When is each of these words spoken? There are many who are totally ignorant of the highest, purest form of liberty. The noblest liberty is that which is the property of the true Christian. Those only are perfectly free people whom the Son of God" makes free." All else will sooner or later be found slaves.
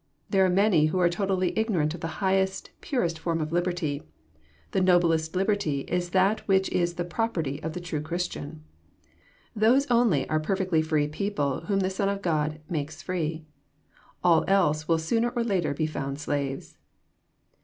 There 0.31 0.43
are 0.43 0.49
many 0.49 0.87
who 0.87 0.97
are 0.97 1.09
totally 1.11 1.53
ignorant 1.55 1.93
of 1.93 2.01
the 2.01 2.07
highest, 2.25 2.71
purest 2.81 3.19
form 3.19 3.39
of 3.39 3.51
liberty. 3.51 4.01
The 4.71 4.81
noblest 4.81 5.35
liberty 5.35 5.81
is 5.81 6.09
that 6.09 6.39
which 6.47 6.71
is 6.71 6.95
the 6.95 7.05
property 7.05 7.61
of 7.61 7.73
the 7.73 7.79
true 7.81 8.01
Christian. 8.01 8.63
Those 9.55 9.85
only 9.91 10.27
are 10.27 10.39
perfectly 10.39 10.81
free 10.81 11.07
people 11.07 11.65
whom 11.67 11.81
the 11.81 11.91
Son 11.91 12.09
of 12.09 12.23
God" 12.23 12.59
makes 12.77 13.03
free." 13.03 13.45
All 14.23 14.43
else 14.47 14.87
will 14.87 14.97
sooner 14.97 15.29
or 15.35 15.43
later 15.43 15.71
be 15.71 15.85
found 15.85 16.17
slaves. 16.17 16.79